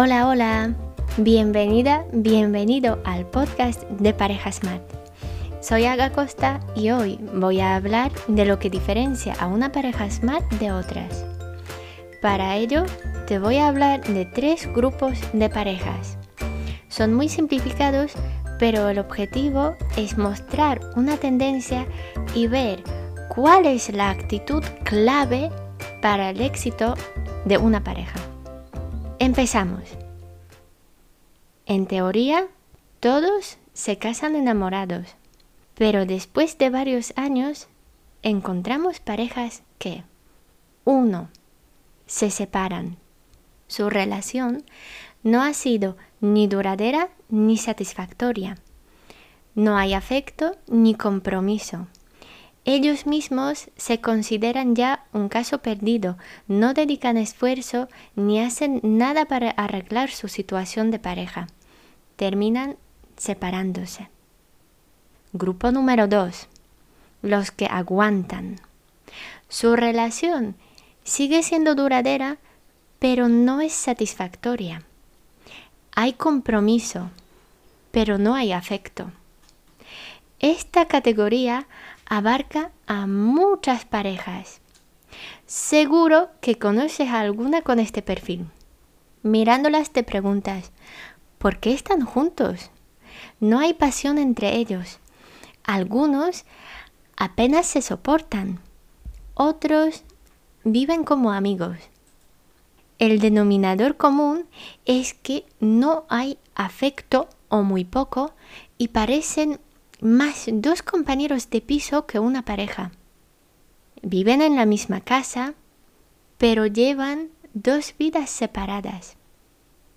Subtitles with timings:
[0.00, 0.74] Hola, hola.
[1.16, 4.84] Bienvenida, bienvenido al podcast de Pareja Smart.
[5.60, 10.08] Soy Aga Costa y hoy voy a hablar de lo que diferencia a una pareja
[10.08, 11.24] Smart de otras.
[12.22, 12.84] Para ello,
[13.26, 16.16] te voy a hablar de tres grupos de parejas.
[16.86, 18.12] Son muy simplificados,
[18.60, 21.88] pero el objetivo es mostrar una tendencia
[22.36, 22.84] y ver
[23.34, 25.50] cuál es la actitud clave
[26.00, 26.94] para el éxito
[27.46, 28.27] de una pareja.
[29.20, 29.82] Empezamos.
[31.66, 32.46] En teoría,
[33.00, 35.08] todos se casan enamorados,
[35.74, 37.66] pero después de varios años
[38.22, 40.04] encontramos parejas que
[40.84, 41.28] 1.
[42.06, 42.96] Se separan.
[43.66, 44.62] Su relación
[45.24, 48.56] no ha sido ni duradera ni satisfactoria.
[49.56, 51.88] No hay afecto ni compromiso
[52.74, 56.18] ellos mismos se consideran ya un caso perdido,
[56.48, 61.46] no dedican esfuerzo ni hacen nada para arreglar su situación de pareja.
[62.16, 62.76] Terminan
[63.16, 64.10] separándose.
[65.32, 66.46] Grupo número 2.
[67.22, 68.60] Los que aguantan.
[69.48, 70.54] Su relación
[71.04, 72.36] sigue siendo duradera,
[72.98, 74.82] pero no es satisfactoria.
[75.92, 77.08] Hay compromiso,
[77.92, 79.10] pero no hay afecto.
[80.38, 81.66] Esta categoría
[82.08, 84.60] abarca a muchas parejas.
[85.46, 88.46] Seguro que conoces a alguna con este perfil.
[89.22, 90.72] Mirándolas te preguntas,
[91.38, 92.70] ¿por qué están juntos?
[93.40, 94.98] No hay pasión entre ellos.
[95.64, 96.44] Algunos
[97.16, 98.60] apenas se soportan.
[99.34, 100.02] Otros
[100.64, 101.76] viven como amigos.
[102.98, 104.46] El denominador común
[104.86, 108.32] es que no hay afecto o muy poco
[108.76, 109.60] y parecen
[110.00, 112.92] más dos compañeros de piso que una pareja.
[114.02, 115.54] Viven en la misma casa,
[116.36, 119.16] pero llevan dos vidas separadas.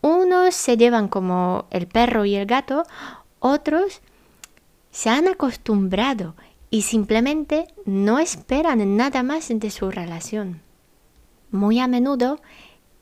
[0.02, 2.84] Unos se llevan como el perro y el gato,
[3.40, 4.02] otros
[4.90, 6.36] se han acostumbrado
[6.72, 10.62] y simplemente no esperan nada más de su relación.
[11.52, 12.42] Muy a menudo,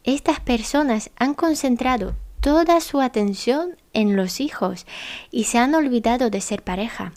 [0.03, 4.85] estas personas han concentrado toda su atención en los hijos
[5.31, 7.13] y se han olvidado de ser pareja.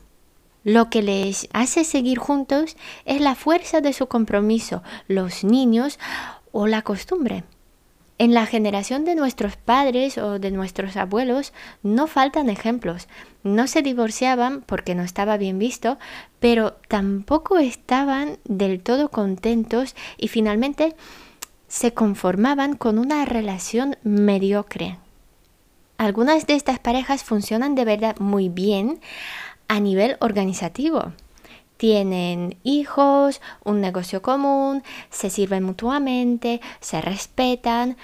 [0.65, 5.99] Lo que les hace seguir juntos es la fuerza de su compromiso, los niños
[6.53, 7.45] o la costumbre.
[8.19, 11.53] En la generación de nuestros padres o de nuestros abuelos
[11.83, 13.09] no faltan ejemplos.
[13.43, 15.99] No se divorciaban porque no estaba bien visto,
[16.39, 20.95] pero tampoco estaban del todo contentos y finalmente
[21.67, 24.99] se conformaban con una relación mediocre.
[25.99, 29.01] Algunas de estas parejas funcionan de verdad muy bien
[29.69, 31.13] a nivel organizativo.
[31.77, 37.97] Tienen hijos, un negocio común, se sirven mutuamente, se respetan,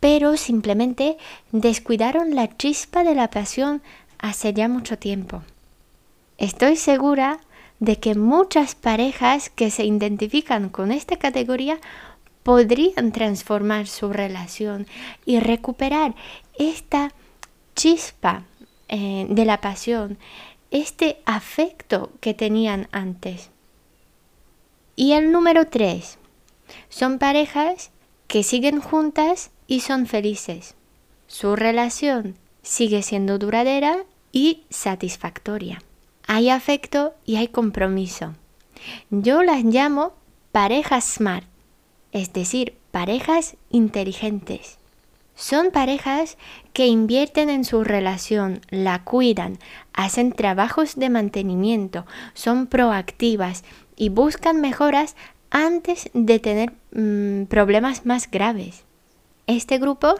[0.00, 1.18] pero simplemente
[1.52, 3.82] descuidaron la chispa de la pasión
[4.18, 5.42] hace ya mucho tiempo.
[6.38, 7.40] Estoy segura
[7.80, 11.78] de que muchas parejas que se identifican con esta categoría
[12.42, 14.86] podrían transformar su relación
[15.24, 16.14] y recuperar
[16.58, 17.12] esta
[17.74, 18.44] chispa
[18.88, 20.18] eh, de la pasión,
[20.70, 23.50] este afecto que tenían antes.
[24.96, 26.18] Y el número tres,
[26.88, 27.90] son parejas
[28.26, 30.74] que siguen juntas y son felices.
[31.26, 35.82] Su relación sigue siendo duradera y satisfactoria.
[36.26, 38.34] Hay afecto y hay compromiso.
[39.10, 40.12] Yo las llamo
[40.52, 41.46] parejas smart,
[42.12, 44.78] es decir, parejas inteligentes.
[45.34, 46.36] Son parejas
[46.74, 49.58] que invierten en su relación, la cuidan,
[49.94, 52.04] hacen trabajos de mantenimiento,
[52.34, 53.64] son proactivas
[53.96, 55.16] y buscan mejoras
[55.50, 58.84] antes de tener mm, problemas más graves.
[59.46, 60.14] Este grupo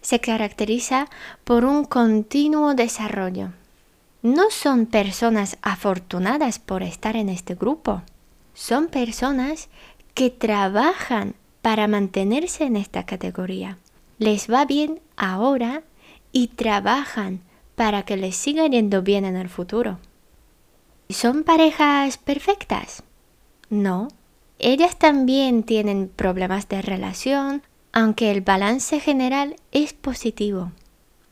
[0.00, 1.08] se caracteriza
[1.44, 3.50] por un continuo desarrollo.
[4.22, 8.02] No son personas afortunadas por estar en este grupo.
[8.54, 9.68] Son personas
[10.16, 13.76] que trabajan para mantenerse en esta categoría
[14.18, 15.82] les va bien ahora
[16.32, 17.42] y trabajan
[17.74, 19.98] para que les siga yendo bien en el futuro.
[21.10, 23.02] ¿Son parejas perfectas?
[23.68, 24.08] No.
[24.58, 30.72] Ellas también tienen problemas de relación, aunque el balance general es positivo.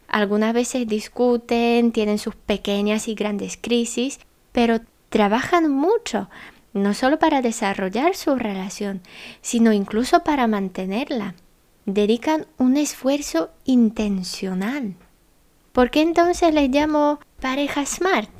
[0.08, 4.20] Algunas veces discuten, tienen sus pequeñas y grandes crisis,
[4.52, 6.28] pero trabajan mucho,
[6.74, 9.00] no solo para desarrollar su relación,
[9.40, 11.34] sino incluso para mantenerla
[11.86, 14.94] dedican un esfuerzo intencional.
[15.72, 18.30] ¿Por qué entonces les llamo pareja smart?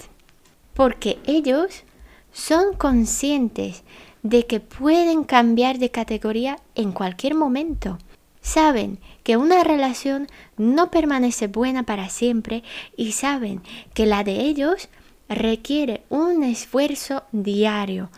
[0.75, 1.85] Porque ellos
[2.33, 3.85] son conscientes
[4.23, 7.99] de que pueden cambiar de categoría en cualquier momento.
[8.41, 10.29] saben que una relación
[10.59, 12.63] no permanece buena para siempre
[12.95, 13.63] y saben
[13.95, 14.91] que la de ellos
[15.31, 18.11] requiere un esfuerzo diario,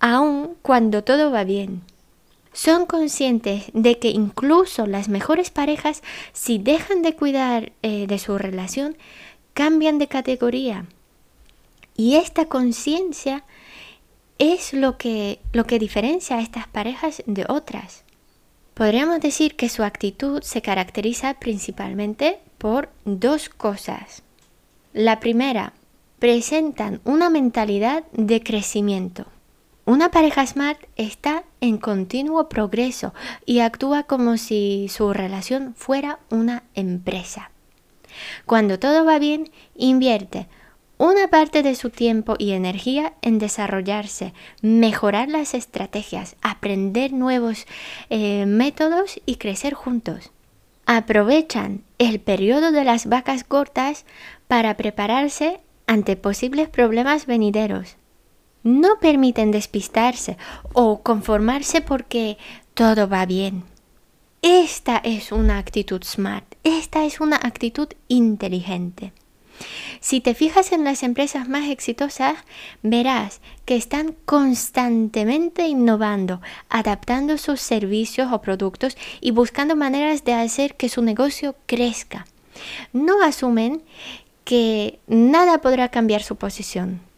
[0.00, 1.82] aun cuando todo va bien.
[2.52, 6.02] Son conscientes de que incluso las mejores parejas,
[6.32, 8.96] si dejan de cuidar eh, de su relación,
[9.54, 10.86] cambian de categoría.
[11.96, 13.44] Y esta conciencia
[14.38, 18.04] es lo que, lo que diferencia a estas parejas de otras.
[18.74, 24.22] Podríamos decir que su actitud se caracteriza principalmente por dos cosas.
[24.92, 25.74] La primera,
[26.18, 29.26] presentan una mentalidad de crecimiento.
[29.90, 33.12] Una pareja smart está en continuo progreso
[33.44, 37.50] y actúa como si su relación fuera una empresa.
[38.46, 40.46] Cuando todo va bien, invierte
[40.96, 44.32] una parte de su tiempo y energía en desarrollarse,
[44.62, 47.66] mejorar las estrategias, aprender nuevos
[48.10, 50.30] eh, métodos y crecer juntos.
[50.86, 54.04] Aprovechan el periodo de las vacas cortas
[54.46, 55.58] para prepararse
[55.88, 57.96] ante posibles problemas venideros.
[58.62, 60.36] No permiten despistarse
[60.72, 62.36] o conformarse porque
[62.74, 63.64] todo va bien.
[64.42, 69.12] Esta es una actitud smart, esta es una actitud inteligente.
[70.00, 72.36] Si te fijas en las empresas más exitosas,
[72.82, 76.40] verás que están constantemente innovando,
[76.70, 82.26] adaptando sus servicios o productos y buscando maneras de hacer que su negocio crezca.
[82.92, 83.82] No asumen
[84.44, 87.09] que nada podrá cambiar su posición.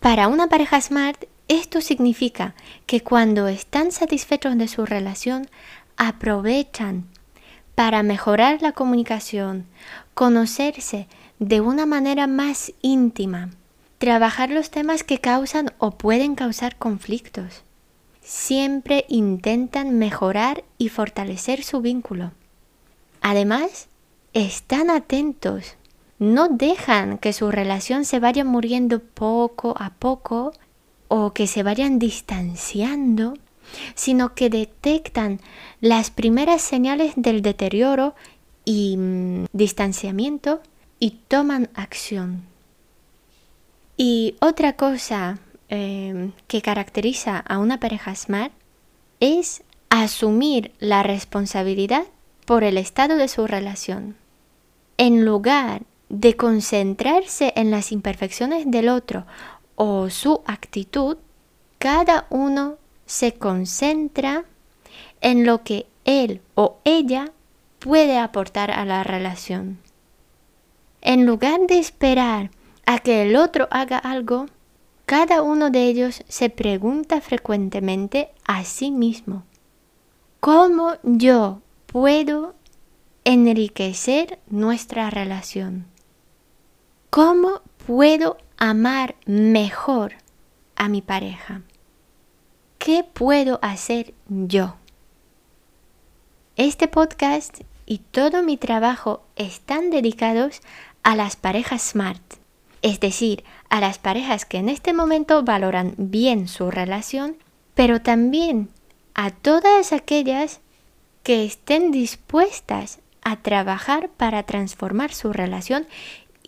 [0.00, 2.54] Para una pareja smart, esto significa
[2.86, 5.48] que cuando están satisfechos de su relación,
[5.96, 7.06] aprovechan
[7.74, 9.66] para mejorar la comunicación,
[10.14, 11.08] conocerse
[11.38, 13.50] de una manera más íntima,
[13.98, 17.62] trabajar los temas que causan o pueden causar conflictos.
[18.20, 22.32] Siempre intentan mejorar y fortalecer su vínculo.
[23.20, 23.88] Además,
[24.34, 25.76] están atentos,
[26.18, 30.52] no dejan que su relación se vaya muriendo poco a poco
[31.08, 33.34] o que se vayan distanciando
[33.94, 35.40] sino que detectan
[35.80, 38.14] las primeras señales del deterioro
[38.64, 40.60] y mm, distanciamiento
[40.98, 42.42] y toman acción.
[43.96, 45.38] Y otra cosa
[45.68, 48.52] em, que caracteriza a una pareja smart
[49.20, 52.04] es asumir la responsabilidad
[52.44, 54.16] por el estado de su relación.
[54.96, 59.26] En lugar de concentrarse en las imperfecciones del otro
[59.74, 61.18] o su actitud,
[61.78, 62.76] cada uno
[63.06, 64.44] se concentra
[65.20, 67.32] en lo que él o ella
[67.78, 69.78] puede aportar a la relación.
[71.00, 72.50] En lugar de esperar
[72.86, 74.46] a que el otro haga algo,
[75.06, 79.44] cada uno de ellos se pregunta frecuentemente a sí mismo,
[80.40, 82.54] ¿cómo yo puedo
[83.24, 85.86] enriquecer nuestra relación?
[87.10, 90.12] ¿Cómo puedo amar mejor
[90.76, 91.62] a mi pareja?
[92.76, 94.76] ¿Qué puedo hacer yo?
[96.56, 100.60] Este podcast y todo mi trabajo están dedicados
[101.02, 102.22] a las parejas smart,
[102.82, 107.38] es decir, a las parejas que en este momento valoran bien su relación,
[107.74, 108.68] pero también
[109.14, 110.60] a todas aquellas
[111.22, 115.86] que estén dispuestas a trabajar para transformar su relación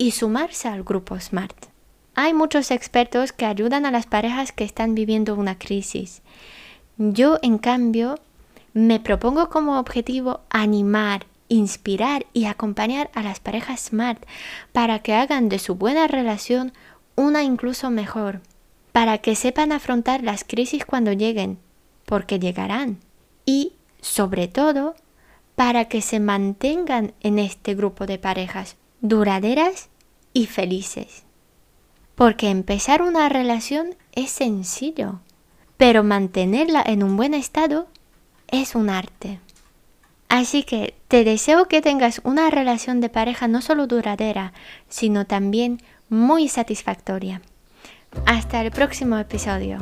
[0.01, 1.67] y sumarse al grupo SMART.
[2.15, 6.23] Hay muchos expertos que ayudan a las parejas que están viviendo una crisis.
[6.97, 8.17] Yo, en cambio,
[8.73, 14.25] me propongo como objetivo animar, inspirar y acompañar a las parejas SMART
[14.71, 16.73] para que hagan de su buena relación
[17.15, 18.41] una incluso mejor,
[18.91, 21.59] para que sepan afrontar las crisis cuando lleguen,
[22.07, 22.97] porque llegarán,
[23.45, 24.95] y, sobre todo,
[25.53, 29.90] para que se mantengan en este grupo de parejas duraderas
[30.33, 31.23] y felices.
[32.15, 35.19] Porque empezar una relación es sencillo,
[35.77, 37.87] pero mantenerla en un buen estado
[38.47, 39.39] es un arte.
[40.29, 44.53] Así que te deseo que tengas una relación de pareja no solo duradera,
[44.87, 47.41] sino también muy satisfactoria.
[48.25, 49.79] Hasta el próximo episodio.